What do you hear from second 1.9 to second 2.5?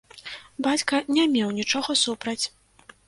супраць.